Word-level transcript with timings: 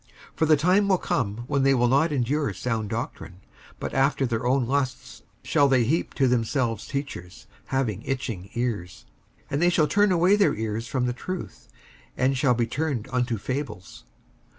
55:004:003 0.31 0.37
For 0.37 0.45
the 0.47 0.57
time 0.57 0.87
will 0.87 0.97
come 0.97 1.37
when 1.45 1.61
they 1.61 1.75
will 1.75 1.87
not 1.87 2.11
endure 2.11 2.53
sound 2.53 2.89
doctrine; 2.89 3.35
but 3.79 3.93
after 3.93 4.25
their 4.25 4.47
own 4.47 4.65
lusts 4.65 5.21
shall 5.43 5.67
they 5.67 5.83
heap 5.83 6.15
to 6.15 6.27
themselves 6.27 6.87
teachers, 6.87 7.45
having 7.65 8.01
itching 8.01 8.49
ears; 8.55 9.05
55:004:004 9.43 9.45
And 9.51 9.61
they 9.61 9.69
shall 9.69 9.87
turn 9.87 10.11
away 10.11 10.35
their 10.35 10.55
ears 10.55 10.87
from 10.87 11.05
the 11.05 11.13
truth, 11.13 11.67
and 12.17 12.35
shall 12.35 12.55
be 12.55 12.65
turned 12.65 13.09
unto 13.11 13.37
fables. 13.37 14.03